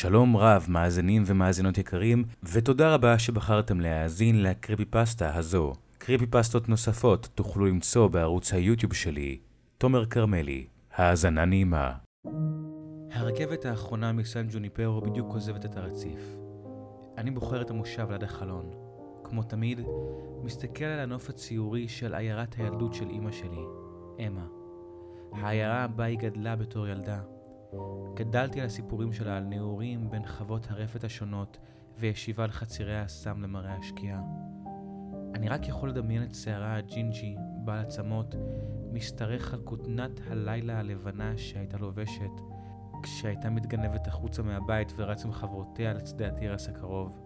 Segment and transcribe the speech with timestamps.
[0.00, 5.72] שלום רב, מאזינים ומאזינות יקרים, ותודה רבה שבחרתם להאזין לקריפי פסטה הזו.
[5.98, 9.38] קריפי פסטות נוספות תוכלו למצוא בערוץ היוטיוב שלי,
[9.78, 10.66] תומר כרמלי.
[10.94, 11.92] האזנה נעימה.
[13.12, 16.20] הרכבת האחרונה מסן ג'וניפרו בדיוק עוזבת את הרציף.
[17.18, 18.70] אני בוחר את המושב ליד החלון.
[19.24, 19.80] כמו תמיד,
[20.42, 23.64] מסתכל על הנוף הציורי של עיירת הילדות של אמא שלי,
[24.26, 24.46] אמה.
[25.32, 27.20] העיירה בה היא גדלה בתור ילדה.
[28.14, 31.58] גדלתי על הסיפורים שלה על נעורים בין חוות הרפת השונות
[31.98, 34.22] וישיבה על חצירי האסם למראה השקיעה.
[35.34, 38.34] אני רק יכול לדמיין את שערה הג'ינג'י, בעל עצמות,
[38.92, 42.30] משתרך על כותנת הלילה הלבנה שהייתה לובשת,
[43.02, 47.20] כשהייתה מתגנבת החוצה מהבית ורץ עם חברותיה לצדי התירס הקרוב,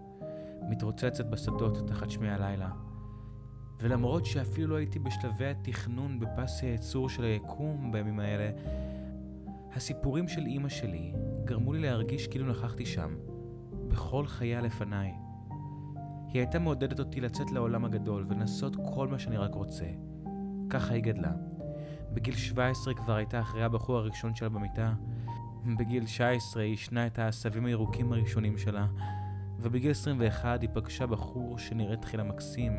[0.70, 2.70] מתרוצצת בשדות תחת שמי הלילה.
[3.80, 8.50] ולמרות שאפילו לא הייתי בשלבי התכנון בפס הייצור של היקום בימים האלה,
[9.76, 11.12] הסיפורים של אימא שלי
[11.44, 13.16] גרמו לי להרגיש כאילו נכחתי שם,
[13.88, 15.12] בכל חייה לפניי.
[16.28, 19.84] היא הייתה מעודדת אותי לצאת לעולם הגדול ולנסות כל מה שאני רק רוצה.
[20.70, 21.32] ככה היא גדלה.
[22.12, 24.94] בגיל 17 כבר הייתה אחרי הבחור הראשון שלה במיטה,
[25.78, 28.86] בגיל 19 היא ישנה את העשבים הירוקים הראשונים שלה,
[29.58, 32.72] ובגיל 21 היא פגשה בחור שנראה תחילה מקסים,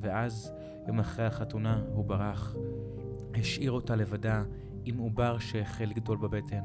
[0.00, 0.52] ואז,
[0.86, 2.54] יום אחרי החתונה, הוא ברח.
[3.34, 4.42] השאיר אותה לבדה
[4.84, 6.64] עם עובר שהחל לגדול בבטן,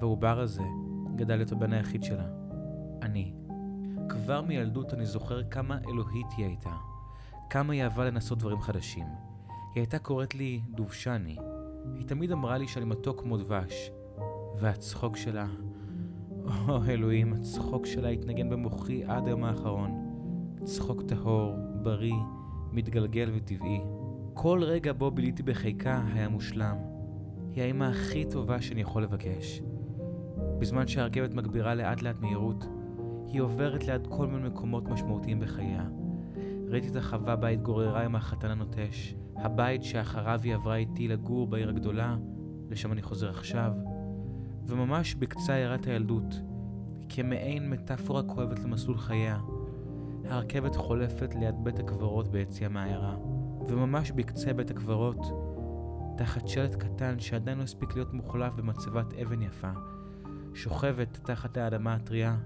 [0.00, 0.62] והעובר הזה
[1.16, 2.26] גדל להיות הבן היחיד שלה.
[3.02, 3.32] אני.
[4.08, 6.76] כבר מילדות אני זוכר כמה אלוהית היא הייתה,
[7.50, 9.06] כמה היא אהבה לנסות דברים חדשים.
[9.48, 11.36] היא הייתה קוראת לי דובשני.
[11.94, 13.90] היא תמיד אמרה לי שאני מתוק כמו דבש.
[14.58, 15.46] והצחוק שלה,
[16.68, 19.90] או אלוהים, הצחוק שלה התנגן במוחי עד היום האחרון.
[20.64, 22.14] צחוק טהור, בריא,
[22.72, 23.80] מתגלגל וטבעי.
[24.34, 26.91] כל רגע בו ביליתי בחיקה היה מושלם.
[27.54, 29.62] היא האמא הכי טובה שאני יכול לבקש.
[30.58, 32.64] בזמן שהרכבת מגבירה לאט לאט מהירות,
[33.26, 35.84] היא עוברת ליד כל מיני מקומות משמעותיים בחייה.
[36.68, 41.68] ראיתי את החווה בה התגוררה עם החתן הנוטש, הבית שאחריו היא עברה איתי לגור בעיר
[41.68, 42.16] הגדולה,
[42.70, 43.72] לשם אני חוזר עכשיו,
[44.66, 46.34] וממש בקצה עיירת הילדות,
[47.08, 49.38] כמעין מטאפורה כואבת למסלול חייה,
[50.24, 53.16] הרכבת חולפת ליד בית הקברות ביציאה מהעיירה,
[53.66, 55.51] וממש בקצה בית הקברות,
[56.16, 59.70] תחת שלט קטן שעדיין לא הספיק להיות מוחלף במצבת אבן יפה,
[60.54, 62.36] שוכבת תחת האדמה הטריה,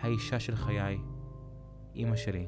[0.00, 0.98] האישה של חיי,
[1.96, 2.46] אמא שלי.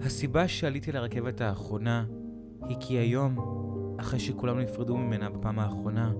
[0.00, 2.06] הסיבה שעליתי לרכבת האחרונה
[2.68, 3.38] היא כי היום,
[4.00, 6.12] אחרי שכולם נפרדו ממנה בפעם האחרונה,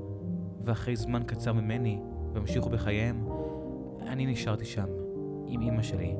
[0.64, 2.00] ואחרי זמן קצר ממני,
[2.34, 3.28] והמשיכו בחייהם,
[4.02, 4.86] אני נשארתי שם,
[5.46, 6.14] עם אמא שלי.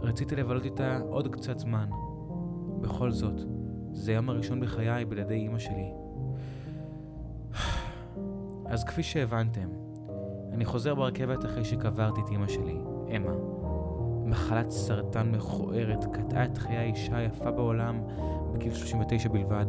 [0.00, 1.88] רציתי לבלות איתה עוד קצת זמן.
[2.80, 3.40] בכל זאת,
[3.94, 5.92] זה היום הראשון בחיי בלעדי אמא שלי.
[8.66, 9.68] אז כפי שהבנתם,
[10.52, 12.78] אני חוזר ברכבת אחרי שקברתי את אמא שלי,
[13.16, 13.32] אמה.
[14.24, 18.02] מחלת סרטן מכוערת קטעה את חיי האישה היפה בעולם
[18.52, 19.66] בגיל 39 בלבד.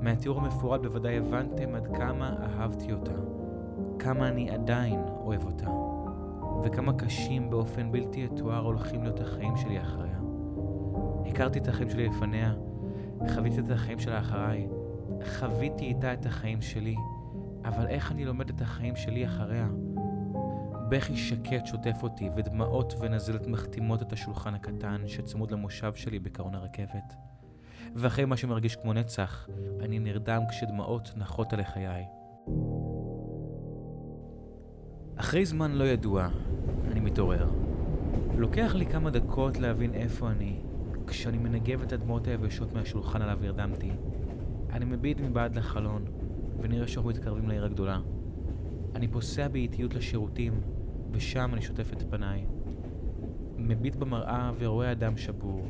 [0.00, 3.12] מהתיאור המפורט בוודאי הבנתם עד כמה אהבתי אותה,
[3.98, 5.70] כמה אני עדיין אוהב אותה,
[6.64, 10.18] וכמה קשים באופן בלתי יתואר הולכים להיות החיים שלי אחריה.
[11.26, 12.54] הכרתי את החיים שלי לפניה,
[13.34, 14.68] חוויתי את החיים שלה אחריי,
[15.38, 16.94] חוויתי איתה את החיים שלי,
[17.64, 19.68] אבל איך אני לומד את החיים שלי אחריה?
[20.88, 27.14] בכי שקט שוטף אותי, ודמעות ונזלת מחתימות את השולחן הקטן שצמוד למושב שלי בקרון הרכבת.
[27.94, 29.48] ואחרי מה שמרגיש כמו נצח,
[29.80, 32.04] אני נרדם כשדמעות נחות עלי חיי.
[35.16, 36.28] אחרי זמן לא ידוע,
[36.90, 37.50] אני מתעורר.
[38.36, 40.60] לוקח לי כמה דקות להבין איפה אני,
[41.06, 43.90] כשאני מנגב את הדמעות היבשות מהשולחן עליו הרדמתי.
[44.70, 46.04] אני מביט מבעד לחלון,
[46.60, 48.00] ונראה שאנחנו מתקרבים לעיר הגדולה.
[48.94, 50.60] אני פוסע באיטיות לשירותים,
[51.12, 52.46] ושם אני שוטף את פניי.
[53.56, 55.68] מביט במראה ורואה אדם שבור.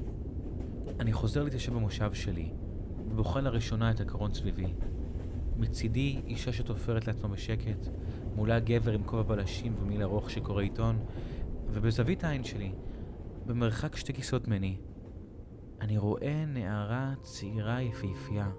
[1.00, 2.50] אני חוזר להתיישב במושב שלי,
[3.10, 4.72] ובוחן לראשונה את הקרון סביבי.
[5.56, 7.88] מצידי אישה שתופרת לעצמה בשקט,
[8.36, 10.98] מולה גבר עם כובע בלשים ומיל ארוך שקורא עיתון,
[11.72, 12.72] ובזווית העין שלי,
[13.46, 14.76] במרחק שתי כיסאות ממני,
[15.82, 18.50] אני רואה נערה צעירה יפהפייה,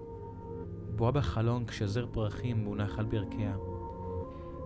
[0.96, 3.56] בואה בחלון כשזר פרחים מונח על ברכיה.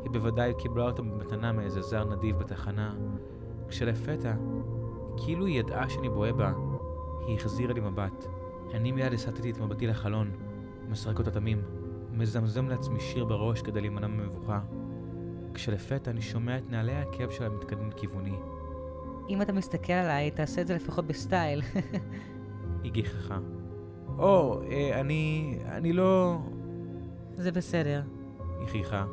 [0.03, 2.95] היא בוודאי קיבלה אותה במתנה מאיזה זר נדיב בתחנה,
[3.69, 4.35] כשלפתע,
[5.17, 6.53] כאילו היא ידעה שאני בוהה בה,
[7.27, 8.27] היא החזירה לי מבט.
[8.75, 10.31] אני מיד הסטתי את מבטי לחלון,
[10.89, 11.63] מסרק אותה תמים,
[12.13, 14.61] מזמזם לעצמי שיר בראש כדי להימנע ממבוכה.
[15.55, 18.37] כשלפתע אני שומע את נעלי העקב שלה מתקדמים לכיווני.
[19.29, 21.63] אם אתה מסתכל עליי, תעשה את זה לפחות בסטייל.
[22.83, 23.39] היא גיחכה.
[24.19, 25.55] או, אה, אני...
[25.65, 26.39] אני לא...
[27.35, 28.03] זה בסדר.
[28.61, 29.07] היא חייכה.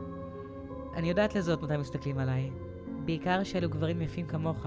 [0.94, 2.52] אני יודעת לזאת מתי מסתכלים עליי.
[3.06, 4.66] בעיקר שאלו גברים יפים כמוך.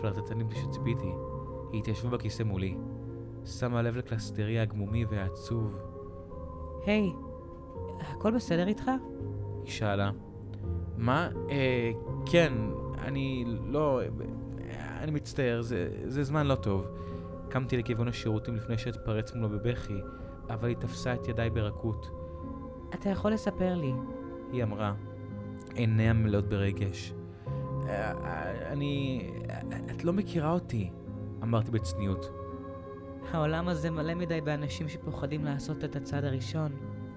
[0.00, 1.12] פלרטטנים שציפיתי.
[1.72, 2.76] היא התיישבה בכיסא מולי.
[3.44, 5.78] שמה לב לקלסטרי הגמומי והעצוב.
[6.86, 7.12] היי,
[8.00, 8.90] הכל בסדר איתך?
[9.64, 10.10] היא שאלה.
[10.96, 11.28] מה?
[11.50, 11.92] אה,
[12.26, 12.52] כן,
[12.98, 14.00] אני לא...
[14.98, 16.88] אני מצטער, זה, זה זמן לא טוב.
[17.54, 20.00] קמתי לכיוון השירותים לפני שאתפרץ מולו בבכי,
[20.50, 22.10] אבל היא תפסה את ידיי ברכות.
[22.94, 23.92] אתה יכול לספר לי.
[24.52, 24.94] היא אמרה,
[25.74, 27.12] עיניה מלאות ברגש.
[27.86, 29.30] "אה, אני...
[29.90, 30.90] את לא מכירה אותי,
[31.42, 32.30] אמרתי בצניעות.
[33.32, 36.72] העולם הזה מלא מדי באנשים שפוחדים לעשות את הצעד הראשון.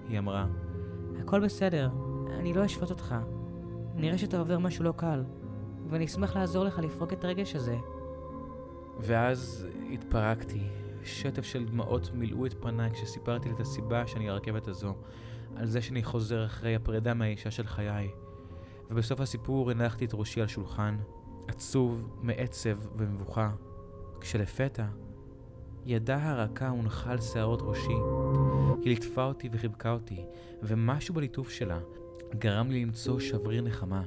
[0.08, 0.46] היא אמרה,
[1.20, 1.90] הכל בסדר,
[2.38, 3.14] אני לא אשפוט אותך.
[3.94, 5.24] נראה שאתה עובר משהו לא קל,
[5.90, 7.76] ואני אשמח לעזור לך לפרוק את הרגש הזה.
[9.00, 10.68] ואז התפרקתי.
[11.08, 14.94] שטף של דמעות מילאו את פניי כשסיפרתי את הסיבה שאני הרכבת הזו,
[15.56, 18.08] על זה שאני חוזר אחרי הפרידה מהאישה של חיי.
[18.90, 20.96] ובסוף הסיפור הנחתי את ראשי על שולחן,
[21.48, 23.50] עצוב, מעצב ומבוכה,
[24.20, 24.86] כשלפתע
[25.86, 27.98] ידה הרכה הונחה על שערות ראשי.
[28.82, 30.24] היא ליטפה אותי וחיבקה אותי,
[30.62, 31.78] ומשהו בליטוף שלה
[32.34, 34.02] גרם לי למצוא שבריר נחמה.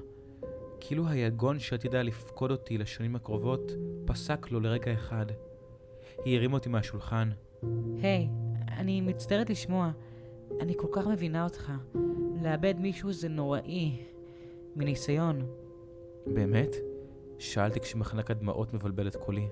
[0.80, 3.72] כאילו היגון שעתידה לפקוד אותי לשנים הקרובות,
[4.12, 5.26] פסק לו לרגע אחד.
[6.26, 7.30] היא הרימה אותי מהשולחן.
[8.02, 8.30] היי,
[8.78, 9.92] אני מצטערת לשמוע.
[10.60, 11.72] אני כל כך מבינה אותך.
[12.42, 14.04] לאבד מישהו זה נוראי.
[14.76, 15.46] מניסיון.
[16.28, 16.76] באמת?
[17.40, 19.48] שאלתי כשמחנק הדמעות מבלבל את קולי.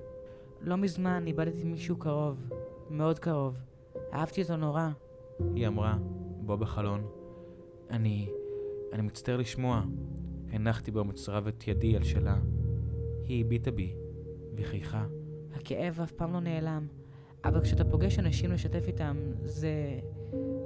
[0.60, 2.48] לא מזמן איבדתי מישהו קרוב.
[2.90, 3.60] מאוד קרוב.
[4.12, 4.88] אהבתי אותו נורא.
[5.54, 5.96] היא אמרה,
[6.40, 7.06] בוא בחלון.
[7.90, 8.28] אני...
[8.92, 9.82] אני מצטער לשמוע.
[10.52, 12.36] הנחתי באומץ רב את ידי על שלה.
[13.24, 13.94] היא הביטה בי,
[14.56, 15.04] וחייכה.
[15.54, 16.86] הכאב אף פעם לא נעלם.
[17.44, 19.72] אבל כשאתה פוגש אנשים לשתף איתם, זה...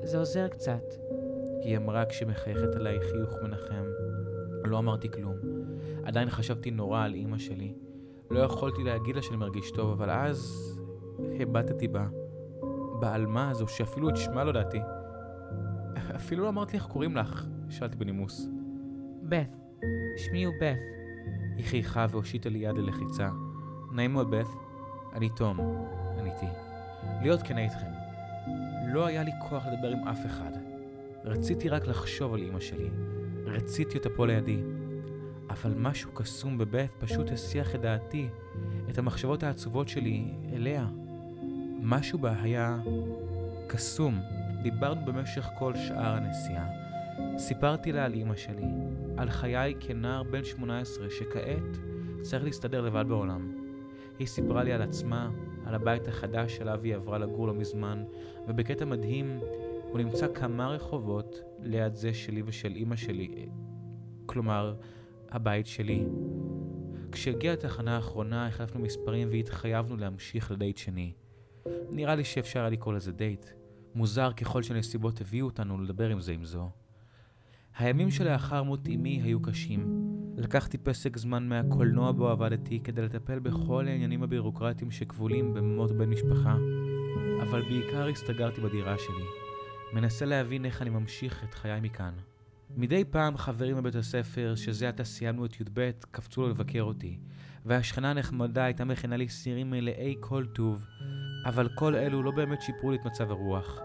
[0.03, 0.95] זה עוזר קצת.
[1.63, 3.85] היא אמרה כשמחייכת עליי חיוך מנחם.
[4.65, 5.37] לא אמרתי כלום.
[6.05, 7.75] עדיין חשבתי נורא על אימא שלי.
[8.31, 10.71] לא יכולתי להגיד לה שאני מרגיש טוב, אבל אז
[11.41, 12.07] הבטתי בה.
[13.01, 14.81] בעלמה הזו, שאפילו את שמה לא ידעתי.
[16.17, 18.49] אפילו לא אמרת לי איך קוראים לך, שאלתי בנימוס.
[19.23, 19.57] בת.
[20.17, 20.79] שמי הוא בת.
[21.57, 23.31] היא חייכה והושיטה לי יד ללחיצה.
[23.95, 24.47] נעים מאוד, בת.
[25.13, 25.59] אני תום,
[26.19, 26.47] עניתי.
[27.23, 27.87] להיות כנה איתכם.
[28.87, 30.51] לא היה לי כוח לדבר עם אף אחד.
[31.25, 32.91] רציתי רק לחשוב על אמא שלי.
[33.47, 34.63] רציתי אותה פה לידי.
[35.51, 38.29] אבל משהו קסום בבית פשוט הסיח את דעתי,
[38.91, 40.87] את המחשבות העצובות שלי אליה.
[41.81, 42.79] משהו בה היה
[43.67, 44.21] קסום.
[44.63, 46.67] דיברנו במשך כל שאר הנסיעה.
[47.39, 48.67] סיפרתי לה על אמא שלי,
[49.17, 51.79] על חיי כנער בן 18 שכעת
[52.23, 53.54] צריך להסתדר לבד בעולם.
[54.19, 55.31] היא סיפרה לי על עצמה,
[55.67, 58.05] על הבית החדש שאליו היא עברה לגור לא מזמן,
[58.49, 59.41] ובקטע מדהים,
[59.91, 63.49] הוא נמצא כמה רחובות ליד זה שלי ושל אמא שלי.
[64.27, 64.75] כלומר,
[65.31, 66.07] הבית שלי.
[67.13, 71.13] כשהגיעה התחנה האחרונה החלפנו מספרים והתחייבנו להמשיך לדייט שני.
[71.91, 73.47] נראה לי שאפשר היה לקרוא לזה דייט.
[73.95, 76.71] מוזר ככל שהנסיבות הביאו אותנו לדבר עם זה עם זו.
[77.79, 80.15] הימים שלאחר מות אמי היו קשים.
[80.37, 86.57] לקחתי פסק זמן מהקולנוע בו עבדתי כדי לטפל בכל העניינים הבירוקרטיים שכבולים במות בן משפחה,
[87.43, 89.25] אבל בעיקר הסתגרתי בדירה שלי,
[89.93, 92.13] מנסה להבין איך אני ממשיך את חיי מכאן.
[92.77, 97.19] מדי פעם חברים בבית הספר, שזה עתה סיימנו את י"ב, קפצו לו לבקר אותי,
[97.65, 100.87] והשכנה הנחמדה הייתה מכינה לי סירים מלאי כל טוב,
[101.45, 103.81] אבל כל אלו לא באמת שיפרו לי את מצב הרוח.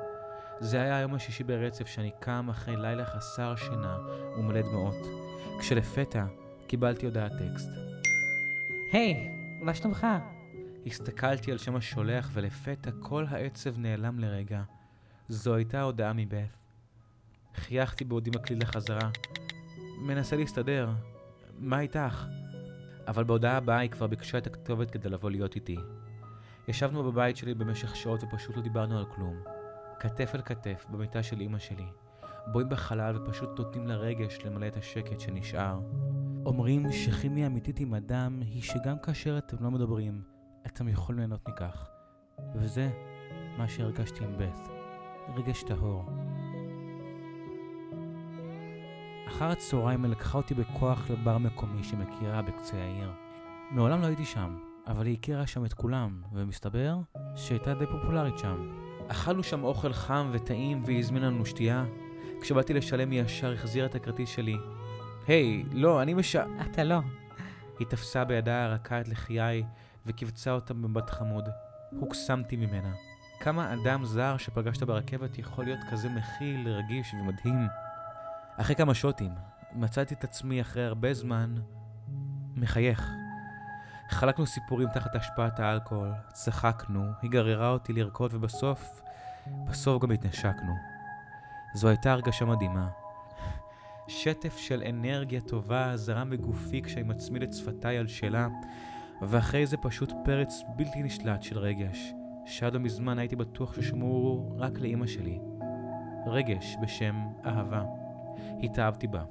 [0.59, 3.97] זה היה היום השישי ברצף שאני קם אחרי לילה חסר שינה
[4.37, 4.95] ומלא דמעות,
[5.59, 6.25] כשלפתע
[6.67, 7.69] קיבלתי הודעת טקסט.
[8.93, 10.07] היי, מה שלומך?
[10.85, 14.61] הסתכלתי על שם השולח ולפתע כל העצב נעלם לרגע.
[15.29, 16.57] זו הייתה הודעה מבeth.
[17.55, 19.09] חייכתי בעודי מקליד לחזרה.
[20.01, 20.89] מנסה להסתדר.
[21.57, 22.25] מה איתך?
[23.07, 25.77] אבל בהודעה הבאה היא כבר ביקשה את הכתובת כדי לבוא להיות איתי.
[26.67, 29.39] ישבנו בבית שלי במשך שעות ופשוט לא דיברנו על כלום.
[29.99, 31.85] כתף אל כתף במיטה של אמא שלי.
[32.47, 35.79] בואים בחלל ופשוט נותנים לרגש למלא את השקט שנשאר.
[36.45, 40.21] אומרים שכימיה אמיתית עם אדם היא שגם כאשר אתם לא מדברים,
[40.65, 41.89] אתם יכולים ליהנות מכך.
[42.55, 42.89] וזה
[43.57, 44.69] מה שהרגשתי עם בית.
[45.35, 46.05] רגש טהור.
[49.27, 53.11] אחר הצהריים היא לקחה אותי בכוח לבר מקומי שמכירה בקצה העיר.
[53.71, 56.97] מעולם לא הייתי שם, אבל היא הכירה שם את כולם, ומסתבר
[57.35, 58.71] שהייתה די פופולרית שם.
[59.07, 61.85] אכלנו שם אוכל חם וטעים והיא הזמינה לנו שתייה.
[62.41, 64.57] כשבאתי לשלם היא ישר החזירה את הכרטיס שלי.
[65.27, 66.35] היי, לא, אני מש...
[66.35, 66.99] אתה לא.
[67.79, 69.63] היא תפסה בידה הרכה את לחיי
[70.05, 71.49] וקיבצה אותה במבט חמוד.
[71.99, 72.91] הוקסמתי ממנה.
[73.39, 77.67] כמה אדם זר שפגשת ברכבת יכול להיות כזה מכיל, רגיש ומדהים.
[78.57, 79.31] אחרי כמה שוטים,
[79.73, 81.55] מצאתי את עצמי אחרי הרבה זמן
[82.55, 83.09] מחייך.
[84.09, 89.01] חלקנו סיפורים תחת השפעת האלכוהול, צחקנו, היא גררה אותי לרקוד ובסוף,
[89.67, 90.88] בסוף גם התנשקנו.
[91.73, 92.89] זו הייתה הרגשה מדהימה.
[94.07, 98.47] שטף של אנרגיה טובה זרם בגופי כשאני מצמיד את שפתיי על שלה,
[99.21, 102.13] ואחרי זה פשוט פרץ בלתי נשלט של רגש,
[102.45, 105.39] שעד לא מזמן הייתי בטוח ששמור רק לאימא שלי.
[106.27, 107.83] רגש בשם אהבה.
[108.63, 109.23] התאהבתי בה,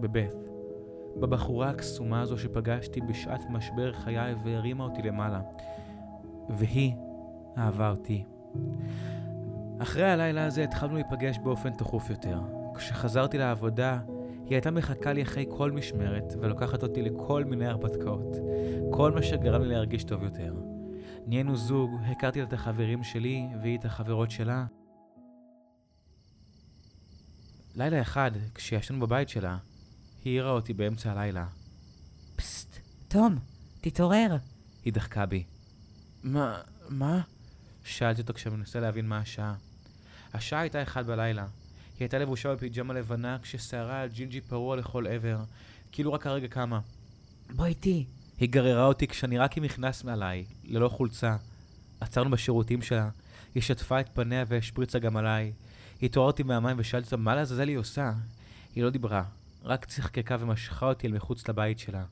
[0.00, 0.36] בבית,
[1.16, 5.40] בבחורה הקסומה הזו שפגשתי בשעת משבר חיי והרימה אותי למעלה.
[6.48, 6.94] והיא
[7.58, 8.24] אהבה אותי.
[9.82, 12.40] אחרי הלילה הזה התחלנו להיפגש באופן תכוף יותר.
[12.74, 14.00] כשחזרתי לעבודה,
[14.44, 18.36] היא הייתה מחכה לי אחרי כל משמרת ולוקחת אותי לכל מיני הרפתקאות.
[18.92, 20.54] כל מה שגרם לי להרגיש טוב יותר.
[21.26, 24.66] נהיינו זוג, הכרתי את החברים שלי והיא את החברות שלה.
[27.74, 29.58] לילה אחד, כשישנו בבית שלה,
[30.24, 31.46] היא העירה אותי באמצע הלילה.
[32.36, 33.38] פסט, תום,
[33.80, 34.36] תתעורר.
[34.84, 35.44] היא דחקה בי.
[36.22, 37.20] מה, מה?
[37.84, 39.54] שאלתי אותו כשאני מנסה להבין מה השעה.
[40.34, 41.42] השעה הייתה אחד בלילה.
[41.42, 41.50] היא
[42.00, 45.38] הייתה לבושה בפיג'מה לבנה כששערה על ג'ינג'י פרוע לכל עבר,
[45.92, 46.80] כאילו רק הרגע קמה.
[47.50, 48.06] בוא איתי.
[48.38, 51.36] היא גררה אותי כשאני רק עם מכנס מעליי, ללא חולצה.
[52.00, 53.08] עצרנו בשירותים שלה,
[53.54, 55.52] היא שטפה את פניה והשפריצה גם עליי.
[56.00, 58.12] היא אותי מהמים ושאלתי אותה מה לעזאזל היא עושה.
[58.74, 59.24] היא לא דיברה,
[59.64, 62.04] רק צחקקה ומשכה אותי אל מחוץ לבית שלה.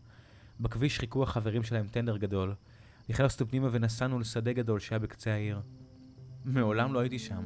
[0.61, 2.55] בכביש חיכו החברים שלה עם טנדר גדול.
[3.09, 5.61] נכנסנו פנימה ונסענו לשדה גדול שהיה בקצה העיר.
[6.45, 7.45] מעולם לא הייתי שם,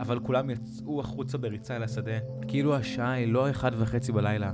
[0.00, 4.52] אבל כולם יצאו החוצה בריצה אל השדה, כאילו השעה היא לא אחד וחצי בלילה.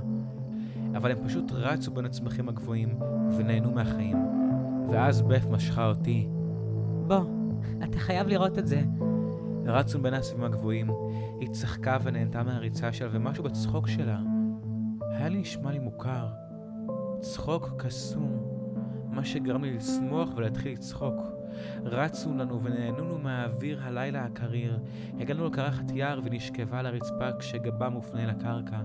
[0.97, 2.99] אבל הם פשוט רצו בין הצמחים הגבוהים
[3.37, 4.17] ונהנו מהחיים.
[4.89, 6.27] ואז בפ משכה אותי.
[7.07, 7.21] בוא,
[7.83, 8.81] אתה חייב לראות את זה.
[9.65, 10.89] רצנו בין העשבים הגבוהים,
[11.39, 14.19] היא צחקה ונהנתה מהריצה שלה, ומשהו בצחוק שלה
[15.01, 16.27] היה לי נשמע לי מוכר.
[17.19, 18.39] צחוק קסום,
[19.11, 21.32] מה שגרם לי לשמוח ולהתחיל לצחוק.
[21.85, 24.79] רצנו לנו ונהנינו מהאוויר הלילה הקריר.
[25.19, 28.81] הגענו לקרחת יער ונשכבה על הרצפה כשגבה מופנה לקרקע.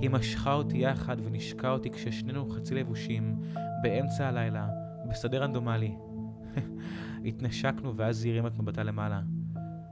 [0.00, 3.36] היא משכה אותי יחד ונשקה אותי כששנינו חצי לבושים,
[3.82, 4.68] באמצע הלילה,
[5.10, 5.94] בשדה רנדומלי.
[7.26, 9.20] התנשקנו ואז היא הרימה את מבטה למעלה.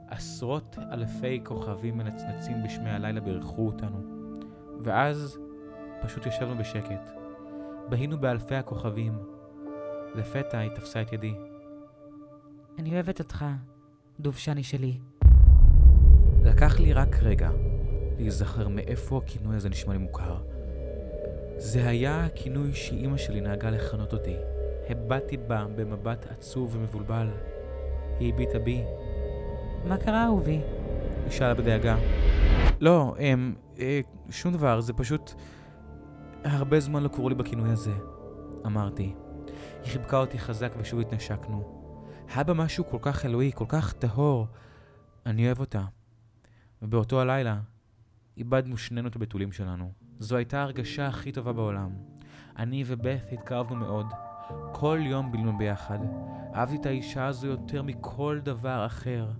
[0.07, 3.97] עשרות אלפי כוכבים מנצנצים בשמי הלילה בירכו אותנו.
[4.83, 5.37] ואז
[6.01, 7.09] פשוט ישבנו בשקט.
[7.89, 9.13] בהינו באלפי הכוכבים.
[10.15, 11.33] לפתע היא תפסה את ידי.
[12.77, 13.45] אני אוהבת אותך,
[14.19, 14.97] דובשני שלי.
[16.43, 17.49] לקח לי רק רגע
[18.17, 20.37] להיזכר מאיפה הכינוי הזה נשמע לי מוכר.
[21.57, 24.35] זה היה הכינוי שאימא שלי נהגה לכנות אותי.
[24.89, 27.27] הבטתי בה במבט עצוב ומבולבל.
[28.19, 28.83] היא הביטה בי.
[29.85, 30.59] מה קרה, אהובי?
[31.23, 31.97] היא שאלה בדאגה.
[32.79, 33.55] לא, הם...
[33.79, 35.33] אה, שום דבר, זה פשוט...
[36.43, 37.93] הרבה זמן לא קראו לי בכינוי הזה,
[38.65, 39.13] אמרתי.
[39.83, 41.76] היא חיבקה אותי חזק ושוב התנשקנו.
[42.35, 44.47] היה בה משהו כל כך אלוהי, כל כך טהור.
[45.25, 45.85] אני אוהב אותה.
[46.81, 47.59] ובאותו הלילה
[48.37, 49.91] איבדנו שנינו את הבתולים שלנו.
[50.19, 51.89] זו הייתה ההרגשה הכי טובה בעולם.
[52.57, 54.05] אני ובeth התקרבנו מאוד.
[54.71, 55.99] כל יום בילנו ביחד.
[56.55, 59.31] אהבתי את האישה הזו יותר מכל דבר אחר.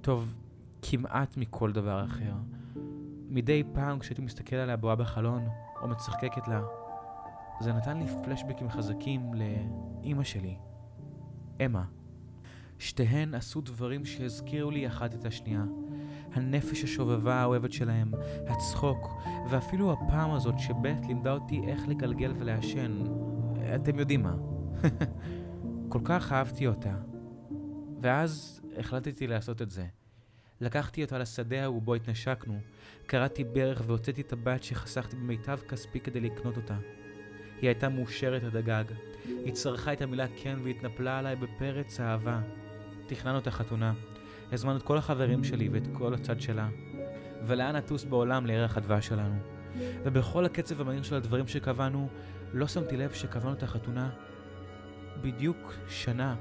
[0.00, 0.36] טוב,
[0.82, 2.32] כמעט מכל דבר אחר.
[3.28, 5.48] מדי פעם כשהייתי מסתכל עליה בואה בחלון,
[5.82, 6.62] או מצחקקת לה,
[7.60, 10.58] זה נתן לי פלשבקים חזקים לאימא שלי,
[11.66, 11.84] אמה.
[12.78, 15.64] שתיהן עשו דברים שהזכירו לי אחת את השנייה.
[16.32, 18.12] הנפש השובבה האוהבת שלהם,
[18.48, 23.04] הצחוק, ואפילו הפעם הזאת שבית לימדה אותי איך לגלגל ולעשן.
[23.74, 24.36] אתם יודעים מה.
[25.92, 26.94] כל כך אהבתי אותה.
[28.00, 29.86] ואז החלטתי לעשות את זה.
[30.60, 32.58] לקחתי אותה לשדה ההוא בו התנשקנו,
[33.06, 36.76] קרעתי ברך והוצאתי את הבת שחסכתי במיטב כספי כדי לקנות אותה.
[37.60, 38.84] היא הייתה מאושרת עד הגג.
[39.44, 42.40] היא צרכה את המילה כן והתנפלה עליי בפרץ אהבה.
[43.08, 43.92] תכננו את החתונה.
[44.52, 46.68] הזמנו את כל החברים שלי ואת כל הצד שלה.
[47.46, 49.38] ולאן נטוס בעולם לירח הדבש שלנו.
[50.04, 52.08] ובכל הקצב המהיר של הדברים שקבענו,
[52.52, 54.10] לא שמתי לב שקבענו את החתונה
[55.20, 56.36] בדיוק שנה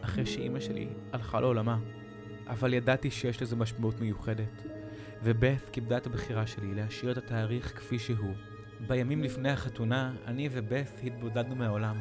[0.00, 1.78] אחרי שאימא שלי הלכה לעולמה.
[2.46, 4.62] אבל ידעתי שיש לזה משמעות מיוחדת.
[5.22, 8.34] ובeth כיבדה את הבחירה שלי להשאיר את התאריך כפי שהוא.
[8.86, 11.96] בימים לפני החתונה, אני ובeth התבודדנו מהעולם.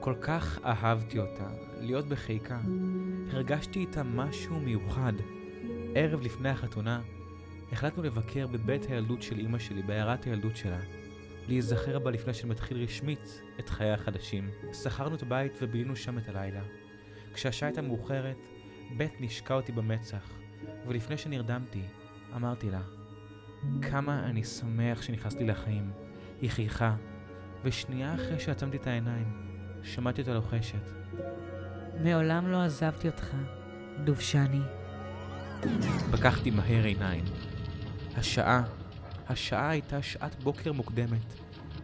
[0.00, 1.48] כל כך אהבתי אותה,
[1.80, 2.58] להיות בחיקה.
[3.30, 5.12] הרגשתי איתה משהו מיוחד.
[5.94, 7.00] ערב לפני החתונה,
[7.72, 10.78] החלטנו לבקר בבית הילדות של אימא שלי, בעיירת הילדות שלה.
[11.48, 14.50] להיזכר בה לפני שנתחיל רשמית את חיי החדשים.
[14.72, 16.62] שכרנו את הבית ובילינו שם את הלילה.
[17.34, 18.36] כשהשעה הייתה מאוחרת,
[18.96, 20.32] בית נשקה אותי במצח,
[20.86, 21.82] ולפני שנרדמתי,
[22.36, 22.82] אמרתי לה,
[23.82, 25.90] כמה אני שמח שנכנסתי לחיים.
[26.40, 26.96] היא חייכה,
[27.64, 29.26] ושנייה אחרי שעצמתי את העיניים,
[29.82, 30.90] שמעתי אותה לוחשת.
[32.04, 33.26] מעולם לא עזבתי אותך,
[34.04, 34.60] דובשני.
[36.12, 37.24] פקחתי מהר עיניים.
[38.16, 38.62] השעה,
[39.28, 41.34] השעה הייתה שעת בוקר מוקדמת.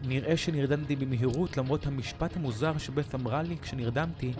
[0.03, 4.33] נראה שנרדמתי במהירות למרות המשפט המוזר שבית אמרה לי כשנרדמתי.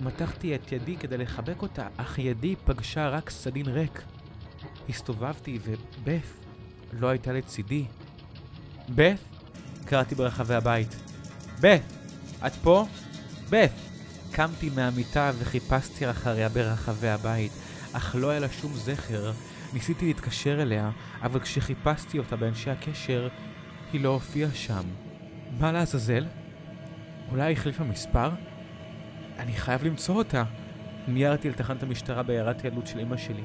[0.00, 4.02] מתחתי את ידי כדי לחבק אותה, אך ידי פגשה רק סדין ריק.
[4.88, 6.24] הסתובבתי ובית
[6.92, 7.84] לא הייתה לצידי.
[8.88, 9.20] בית?
[9.84, 10.96] קראתי ברחבי הבית.
[11.60, 11.82] בית!
[12.46, 12.86] את פה?
[13.50, 13.87] בית!
[14.38, 17.52] קמתי מהמיטה וחיפשתי אחריה ברחבי הבית,
[17.92, 19.32] אך לא היה לה שום זכר.
[19.72, 20.90] ניסיתי להתקשר אליה,
[21.22, 23.28] אבל כשחיפשתי אותה באנשי הקשר,
[23.92, 24.82] היא לא הופיעה שם.
[25.60, 26.26] מה לעזאזל?
[27.30, 28.30] אולי החליפה מספר?
[29.38, 30.44] אני חייב למצוא אותה.
[31.08, 33.44] מיירתי לתחנת המשטרה בעיירת ילדות של אמא שלי,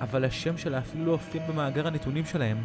[0.00, 2.62] אבל השם שלה אפילו לא הופיע במאגר הנתונים שלהם.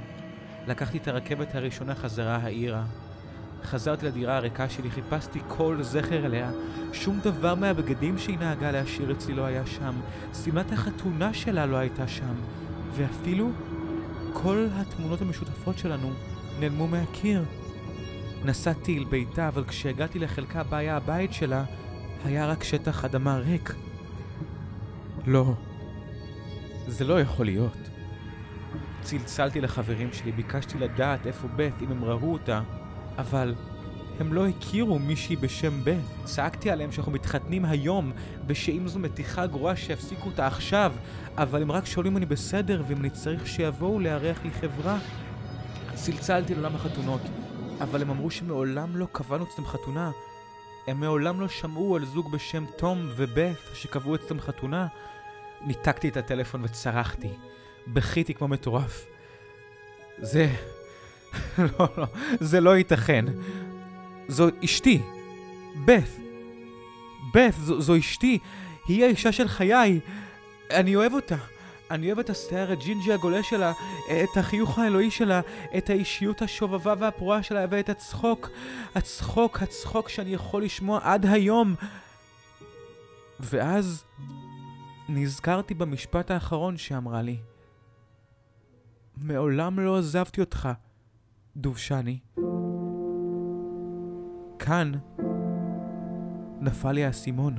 [0.67, 2.83] לקחתי את הרכבת הראשונה חזרה העירה.
[3.63, 6.51] חזרתי לדירה הריקה שלי, חיפשתי כל זכר אליה.
[6.93, 9.93] שום דבר מהבגדים שהיא נהגה להשאיר אצלי לא היה שם.
[10.43, 12.33] שמלת החתונה שלה לא הייתה שם.
[12.93, 13.49] ואפילו
[14.33, 16.11] כל התמונות המשותפות שלנו
[16.59, 17.43] נעלמו מהקיר.
[18.45, 21.63] נסעתי אל ביתה, אבל כשהגעתי לחלקה בה היה הבית שלה,
[22.25, 23.75] היה רק שטח אדמה ריק.
[25.27, 25.53] לא,
[26.87, 27.77] זה לא יכול להיות.
[29.01, 32.61] צלצלתי לחברים שלי, ביקשתי לדעת איפה בית, אם הם ראו אותה,
[33.17, 33.55] אבל
[34.19, 36.05] הם לא הכירו מישהי בשם בית.
[36.23, 38.11] צעקתי עליהם שאנחנו מתחתנים היום,
[38.47, 40.93] ושאם זו מתיחה גרועה שיפסיקו אותה עכשיו,
[41.37, 44.99] אבל הם רק שואלים אם אני בסדר ואם אני צריך שיבואו לארח לי חברה.
[45.93, 47.21] צלצלתי לעולם החתונות,
[47.81, 50.11] אבל הם אמרו שמעולם לא קבענו אצלם חתונה.
[50.87, 54.87] הם מעולם לא שמעו על זוג בשם תום ובית שקבעו אצלם חתונה.
[55.61, 57.29] ניתקתי את הטלפון וצרחתי.
[57.87, 59.05] בכיתי כמו מטורף.
[60.17, 60.49] זה...
[61.79, 62.05] לא, לא,
[62.39, 63.25] זה לא ייתכן.
[64.27, 65.01] זו אשתי.
[65.85, 66.09] בת.
[67.33, 68.39] בת, זו, זו אשתי.
[68.87, 70.00] היא האישה של חיי.
[70.72, 71.35] אני אוהב אותה.
[71.91, 73.74] אני אוהב את השיער הג'ינג'י הגולה שלה,
[74.24, 75.41] את החיוך האלוהי שלה,
[75.77, 78.50] את האישיות השובבה והפרועה שלה ואת הצחוק,
[78.96, 81.75] הצחוק, הצחוק שאני יכול לשמוע עד היום.
[83.39, 84.03] ואז
[85.09, 87.37] נזכרתי במשפט האחרון שאמרה לי.
[89.17, 90.70] מעולם לא עזבתי אותך,
[91.55, 92.20] דובשני.
[94.59, 94.92] כאן
[96.59, 97.55] נפל לי האסימון.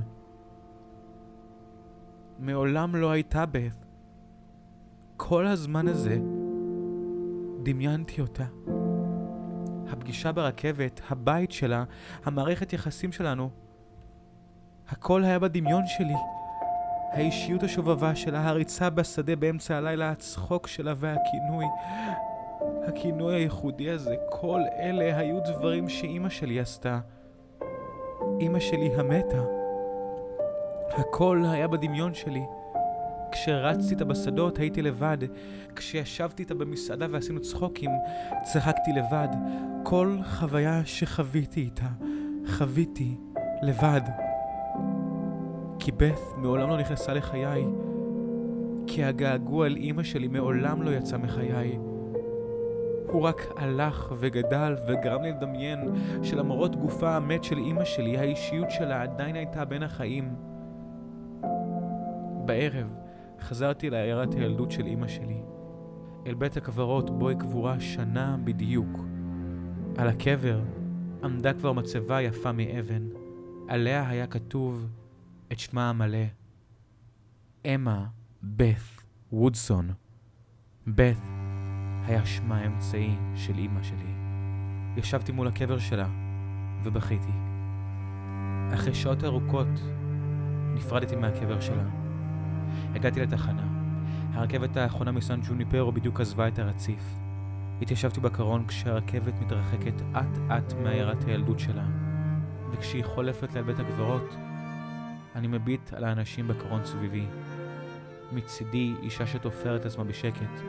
[2.39, 3.85] מעולם לא הייתה בת.
[5.17, 6.17] כל הזמן הזה
[7.63, 8.45] דמיינתי אותה.
[9.89, 11.83] הפגישה ברכבת, הבית שלה,
[12.25, 13.49] המערכת יחסים שלנו,
[14.89, 16.15] הכל היה בדמיון שלי.
[17.11, 21.65] האישיות השובבה שלה, הריצה בשדה באמצע הלילה, הצחוק שלה והכינוי.
[22.87, 26.99] הכינוי הייחודי הזה, כל אלה היו דברים שאימא שלי עשתה.
[28.39, 29.41] אימא שלי המתה.
[30.89, 32.43] הכל היה בדמיון שלי.
[33.31, 35.17] כשרצתי איתה בשדות הייתי לבד.
[35.75, 37.91] כשישבתי איתה במסעדה ועשינו צחוקים,
[38.43, 39.27] צחקתי לבד.
[39.83, 41.87] כל חוויה שחוויתי איתה,
[42.47, 43.17] חוויתי
[43.61, 44.01] לבד.
[45.79, 47.65] כי בת מעולם לא נכנסה לחיי.
[48.87, 51.79] כי הגעגוע אל אימא שלי מעולם לא יצא מחיי.
[53.13, 55.79] הוא רק הלך וגדל וגרם לי לדמיין
[56.23, 60.35] שלמרות גופה המת של אימא שלי, האישיות שלה עדיין הייתה בין החיים.
[62.45, 62.93] בערב
[63.39, 65.41] חזרתי לעיירת הילדות של אימא שלי,
[66.27, 68.99] אל בית הקברות בו היא קבורה שנה בדיוק.
[69.97, 70.61] על הקבר
[71.23, 73.09] עמדה כבר מצבה יפה מאבן,
[73.67, 74.87] עליה היה כתוב
[75.51, 76.25] את שמה המלא,
[77.65, 78.05] אמה
[78.43, 79.89] בת וודסון.
[80.87, 81.42] בת
[82.05, 84.13] היה שמה האמצעי של אימא שלי.
[84.97, 86.07] ישבתי מול הקבר שלה
[86.83, 87.31] ובכיתי.
[88.73, 89.67] אחרי שעות ארוכות
[90.75, 91.83] נפרדתי מהקבר שלה.
[92.95, 93.63] הגעתי לתחנה.
[94.33, 97.15] הרכבת האחרונה מסן ג'וניפרו בדיוק עזבה את הרציף.
[97.81, 101.83] התיישבתי בקרון כשהרכבת מתרחקת אט-אט מעיירת הילדות שלה,
[102.71, 104.35] וכשהיא חולפת ליד בית הקברות,
[105.35, 107.25] אני מביט על האנשים בקרון סביבי.
[108.31, 110.61] מצידי אישה שתופרת עצמה בשקט,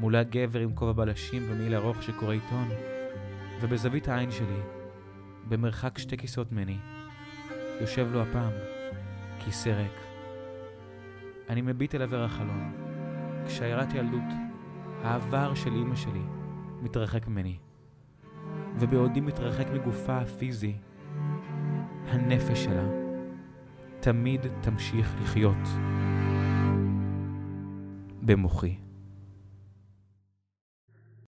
[0.00, 2.68] מולה גבר עם כובע בלשים ומעיל ארוך שקורא עיתון,
[3.60, 4.60] ובזווית העין שלי,
[5.48, 6.78] במרחק שתי כיסאות ממני,
[7.80, 8.52] יושב לו הפעם
[9.38, 10.00] כיסא ריק.
[11.48, 12.72] אני מביט אל עבר החלון,
[13.46, 14.32] כשעיירת ילדות,
[15.02, 16.22] העבר של אמא שלי,
[16.82, 17.56] מתרחק ממני.
[18.78, 20.74] ובעודי מתרחק מגופה הפיזי,
[22.06, 22.88] הנפש שלה
[24.00, 25.68] תמיד תמשיך לחיות
[28.22, 28.89] במוחי.